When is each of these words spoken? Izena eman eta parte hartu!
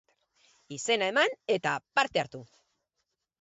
Izena 0.77 1.09
eman 1.13 1.35
eta 1.57 1.75
parte 2.01 2.23
hartu! 2.23 2.43